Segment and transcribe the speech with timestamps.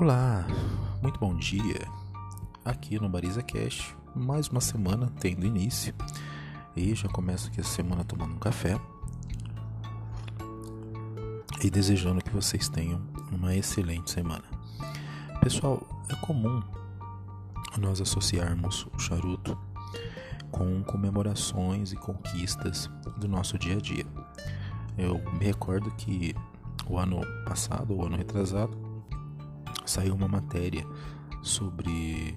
[0.00, 0.46] Olá,
[1.02, 1.86] muito bom dia.
[2.64, 5.94] Aqui no Bariza Cash, mais uma semana tendo início.
[6.74, 8.80] E já começo aqui a semana tomando um café.
[11.62, 14.44] E desejando que vocês tenham uma excelente semana.
[15.42, 16.62] Pessoal, é comum
[17.78, 19.56] nós associarmos o charuto
[20.50, 24.06] com comemorações e conquistas do nosso dia a dia.
[24.96, 26.34] Eu me recordo que
[26.88, 28.81] o ano passado, o ano retrasado,
[29.84, 30.86] saiu uma matéria
[31.42, 32.36] sobre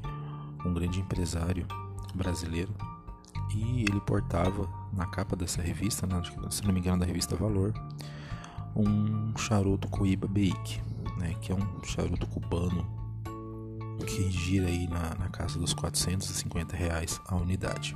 [0.66, 1.68] um grande empresário
[2.13, 2.73] brasileiro
[3.54, 7.73] e ele portava na capa dessa revista, né, se não me engano da revista Valor,
[8.76, 10.81] um charuto Coiba Bake,
[11.18, 12.85] né, que é um charuto cubano
[14.05, 17.96] que gira aí na, na casa dos 450 reais a unidade.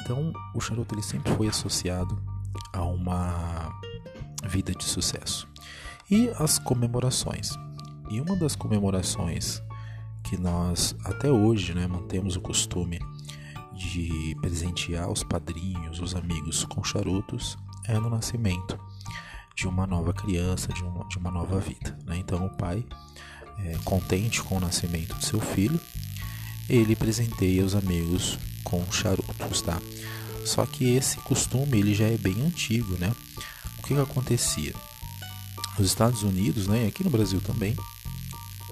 [0.00, 2.20] Então o charuto ele sempre foi associado
[2.72, 3.72] a uma
[4.44, 5.48] vida de sucesso.
[6.10, 7.52] E as comemorações.
[8.10, 9.62] E uma das comemorações
[10.24, 12.98] que nós até hoje né, mantemos o costume
[13.74, 18.78] de presentear os padrinhos, os amigos com charutos é no nascimento
[19.54, 21.96] de uma nova criança, de uma, de uma nova vida.
[22.06, 22.18] Né?
[22.18, 22.84] Então o pai,
[23.58, 25.80] é, contente com o nascimento de seu filho,
[26.68, 29.80] ele presenteia os amigos com charutos, tá?
[30.44, 33.12] Só que esse costume ele já é bem antigo, né?
[33.78, 34.74] O que, que acontecia?
[35.78, 37.76] Nos Estados Unidos, né, aqui no Brasil também,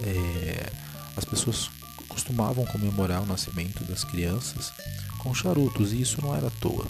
[0.01, 0.71] é,
[1.15, 1.69] as pessoas
[2.07, 4.73] costumavam comemorar o nascimento das crianças
[5.19, 6.85] com charutos e isso não era à toa.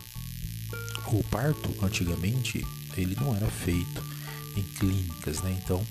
[1.07, 2.65] O parto, antigamente,
[2.97, 4.03] ele não era feito
[4.55, 5.55] em clínicas, né?
[5.63, 5.85] Então,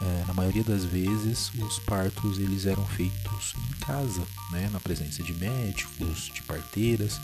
[0.00, 4.70] é, na maioria das vezes, os partos eles eram feitos em casa, né?
[4.72, 7.20] Na presença de médicos, de parteiras.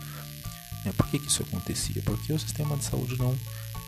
[0.85, 0.91] Né?
[0.95, 2.01] Por que, que isso acontecia?
[2.03, 3.35] Porque o sistema de saúde não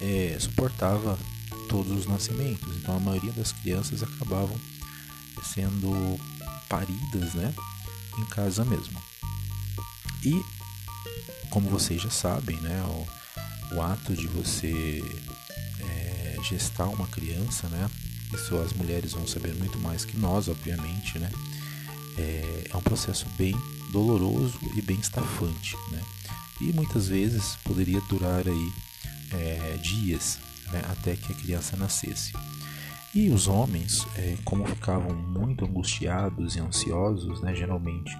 [0.01, 1.19] é, suportava
[1.65, 2.75] todos os nascimentos.
[2.77, 4.59] Então, a maioria das crianças acabavam
[5.43, 6.19] sendo
[6.67, 7.53] paridas, né,
[8.17, 9.01] em casa mesmo.
[10.23, 10.43] E
[11.49, 15.03] como vocês já sabem, né, o, o ato de você
[15.79, 17.89] é, gestar uma criança, né,
[18.33, 21.29] isso as mulheres vão saber muito mais que nós, obviamente, né,
[22.17, 23.55] é, é um processo bem
[23.91, 26.01] doloroso e bem estafante, né,
[26.59, 28.73] e muitas vezes poderia durar aí
[29.31, 30.39] é, dias
[30.75, 32.33] né, até que a criança nascesse.
[33.13, 38.15] E os homens, é, como ficavam muito angustiados e ansiosos, né, geralmente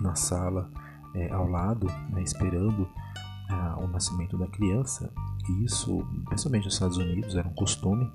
[0.00, 0.68] na sala
[1.14, 2.90] é, ao lado, né, esperando
[3.48, 5.12] ah, o nascimento da criança,
[5.48, 8.12] e isso, principalmente nos Estados Unidos, era um costume.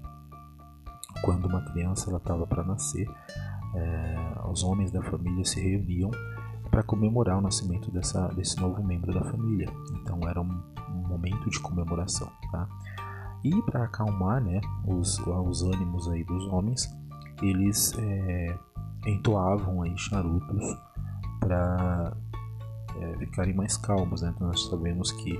[1.21, 3.07] Quando uma criança estava para nascer,
[3.75, 6.11] é, os homens da família se reuniam
[6.69, 9.69] para comemorar o nascimento dessa, desse novo membro da família.
[9.93, 12.29] Então era um, um momento de comemoração.
[12.51, 12.67] Tá?
[13.43, 16.87] E para acalmar né, os, os ânimos aí dos homens,
[17.41, 18.57] eles é,
[19.07, 20.63] entoavam aí charutos
[21.39, 22.15] para
[22.99, 24.21] é, ficarem mais calmos.
[24.21, 24.31] Né?
[24.35, 25.37] Então nós sabemos que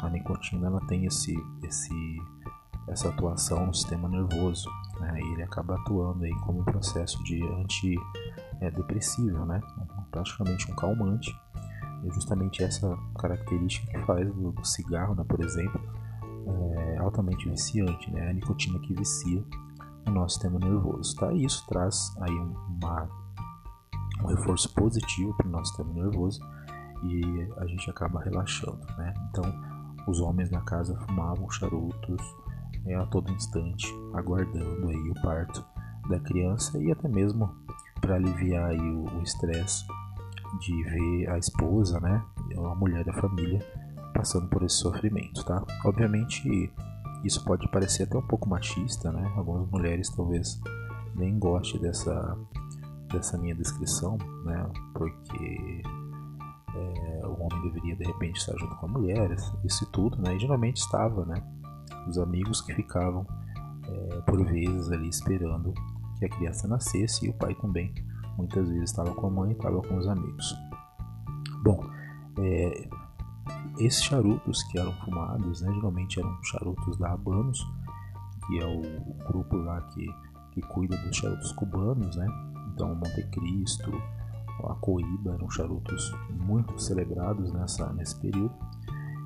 [0.00, 2.22] a nicotina ela tem esse, esse,
[2.88, 4.68] essa atuação no sistema nervoso.
[5.00, 5.18] Né?
[5.20, 7.42] E ele acaba atuando aí como um processo de
[8.60, 9.60] antidepressivo, né?
[10.10, 11.34] praticamente um calmante.
[12.04, 15.80] E justamente essa característica que faz do, do cigarro, né, por exemplo,
[16.48, 18.30] é, altamente viciante, né?
[18.30, 19.44] A nicotina que vicia
[20.06, 21.32] o nosso sistema nervoso, tá?
[21.32, 23.08] E isso traz aí uma,
[24.22, 26.40] um reforço positivo para o nosso sistema nervoso
[27.04, 29.14] e a gente acaba relaxando, né?
[29.30, 29.44] Então,
[30.06, 32.22] os homens na casa fumavam charutos
[32.86, 35.64] é, a todo instante, aguardando aí o parto
[36.08, 37.54] da criança e até mesmo
[38.00, 39.84] para aliviar aí o estresse
[40.60, 42.22] de ver a esposa, né,
[42.56, 43.60] a mulher da família
[44.18, 45.64] passando por esse sofrimento, tá?
[45.84, 46.72] Obviamente
[47.22, 49.32] isso pode parecer até um pouco machista, né?
[49.36, 50.60] Algumas mulheres talvez
[51.14, 52.36] nem gostem dessa
[53.12, 54.68] dessa minha descrição, né?
[54.92, 55.82] Porque
[56.74, 60.34] é, o homem deveria de repente estar junto com a mulher, isso e tudo, né?
[60.34, 61.40] E geralmente estava, né?
[62.08, 63.24] Os amigos que ficavam
[63.84, 65.72] é, por vezes ali esperando
[66.18, 67.94] que a criança nascesse e o pai também
[68.36, 70.56] muitas vezes estava com a mãe, estava com os amigos.
[71.62, 71.84] Bom,
[72.38, 72.88] é,
[73.78, 77.66] esses charutos que eram fumados, né, geralmente eram charutos da Habanos,
[78.46, 80.06] que é o, grupo lá que,
[80.52, 82.26] que cuida dos charutos cubanos, né?
[82.72, 83.92] Então, Monte Cristo,
[84.64, 88.54] a Coíba eram charutos muito celebrados nessa, nesse período.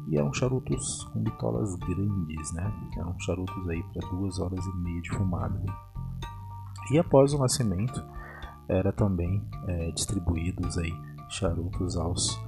[0.09, 2.73] E eram charutos com bitolas grandes, né?
[2.99, 5.63] Eram charutos aí para duas horas e meia de fumada.
[6.91, 8.05] E após o nascimento,
[8.69, 10.93] era também é, distribuídos aí
[11.29, 12.39] charutos aos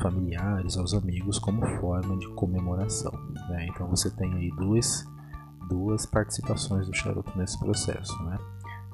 [0.00, 3.12] familiares, aos amigos, como forma de comemoração.
[3.48, 3.66] Né?
[3.68, 5.04] Então você tem aí duas,
[5.68, 8.22] duas participações do charuto nesse processo.
[8.24, 8.38] Né?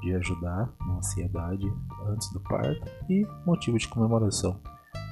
[0.01, 1.73] de ajudar na ansiedade
[2.07, 4.61] antes do parto e motivo de comemoração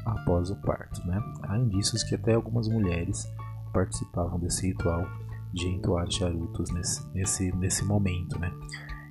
[0.04, 1.04] após o parto.
[1.06, 1.20] Né?
[1.42, 3.28] Há indícios que até algumas mulheres
[3.72, 5.06] participavam desse ritual
[5.52, 8.38] de entoar charutos nesse, nesse, nesse momento.
[8.38, 8.52] Né?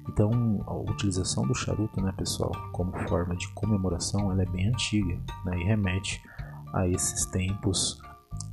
[0.08, 5.20] Então, a utilização do charuto, né, pessoal, como forma de comemoração, ela é bem antiga
[5.44, 6.22] né, e remete
[6.76, 8.02] a esses tempos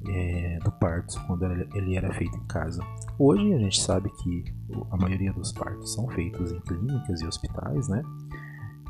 [0.09, 2.83] é, do parto, quando ele era feito em casa.
[3.19, 4.45] Hoje a gente sabe que
[4.91, 8.03] a maioria dos partos são feitos em clínicas e hospitais, né?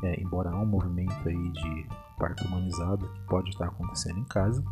[0.03, 1.87] É, embora há um movimento aí de
[2.17, 4.63] parto humanizado que pode estar acontecendo em casa,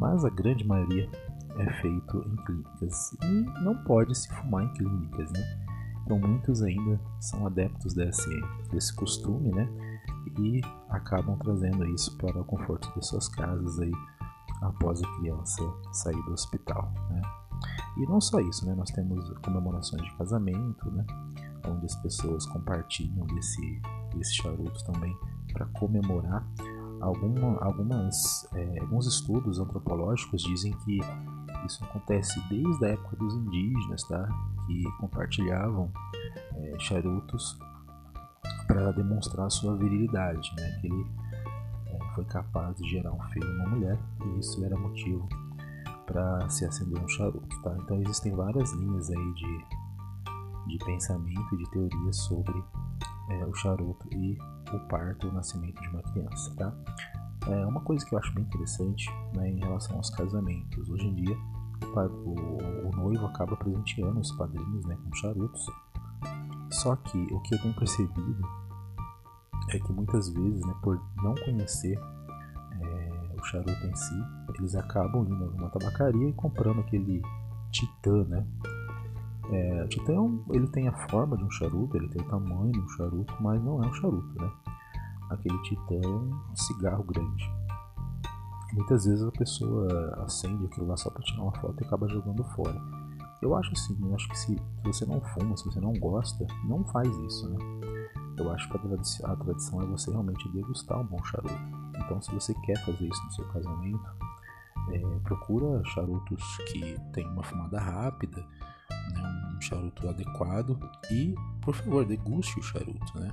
[0.00, 1.08] mas a grande maioria
[1.58, 5.40] é feito em clínicas e não pode se fumar em clínicas, né?
[6.04, 8.30] Então muitos ainda são adeptos desse,
[8.72, 9.68] desse costume, né?
[10.38, 13.92] E acabam trazendo isso para o conforto de suas casas aí
[14.62, 17.20] após a criança sair do hospital, né?
[17.96, 18.74] E não só isso, né?
[18.74, 21.04] Nós temos comemorações de casamento, né?
[21.68, 23.80] Onde as pessoas compartilham desse,
[24.14, 25.16] desse charuto também
[25.52, 26.46] para comemorar.
[27.00, 30.98] Alguma, algumas, é, alguns estudos antropológicos dizem que
[31.66, 34.28] isso acontece desde a época dos indígenas, tá?
[34.66, 35.90] Que compartilhavam
[36.54, 37.58] é, charutos
[38.72, 40.78] para demonstrar sua virilidade, né?
[40.80, 41.06] Que ele
[41.86, 45.28] é, foi capaz de gerar um filho e uma mulher e isso era motivo
[46.06, 47.76] para se acender um charuto, tá?
[47.82, 49.66] Então existem várias linhas aí de,
[50.68, 52.64] de pensamento e de teoria sobre
[53.28, 54.38] é, o charuto e
[54.72, 56.74] o parto, o nascimento de uma criança, tá?
[57.48, 60.88] É uma coisa que eu acho bem interessante né, em relação aos casamentos.
[60.88, 61.36] Hoje em dia,
[61.82, 65.66] o, o, o noivo acaba presenteando os padrinhos né, com charutos.
[66.70, 68.61] Só que o que eu tenho percebido
[69.70, 71.98] é que muitas vezes, né, por não conhecer
[73.42, 74.24] o charuto em si,
[74.56, 77.20] eles acabam indo numa tabacaria e comprando aquele
[77.70, 78.46] titã, né?
[79.50, 80.14] É, o titã
[80.50, 83.62] ele tem a forma de um charuto, ele tem o tamanho de um charuto, mas
[83.62, 84.50] não é um charuto, né?
[85.30, 87.50] Aquele titã é um cigarro grande.
[88.72, 92.44] Muitas vezes a pessoa acende aquilo lá só para tirar uma foto e acaba jogando
[92.54, 92.80] fora.
[93.42, 96.46] Eu acho assim, eu acho que se, se você não fuma, se você não gosta,
[96.64, 97.58] não faz isso, né?
[98.38, 101.54] Eu acho que a tradição, é você realmente degustar um bom charuto.
[101.96, 104.10] Então, se você quer fazer isso no seu casamento,
[104.90, 108.40] é, procura charutos que tem uma fumada rápida,
[109.12, 110.78] né, um charuto adequado
[111.10, 113.30] e, por favor, deguste o charuto, né?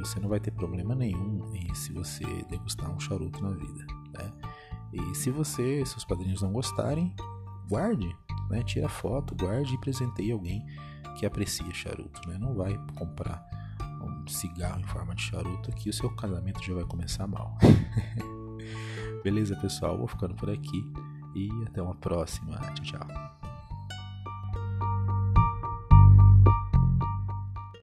[0.00, 4.32] Você não vai ter problema nenhum em se você degustar um charuto na vida, né?
[4.92, 7.14] E se você, seus padrinhos não gostarem,
[7.68, 8.14] guarde,
[8.50, 8.62] né?
[8.62, 10.64] Tira foto, guarde e presenteie alguém
[11.18, 12.36] que aprecia charuto, né?
[12.38, 13.53] Não vai comprar
[14.44, 17.56] cigarro em forma de charuto que o seu casamento já vai começar mal.
[19.24, 19.96] Beleza, pessoal?
[19.96, 20.92] Vou ficando por aqui
[21.34, 22.56] e até uma próxima.
[22.74, 23.43] Tchau, tchau.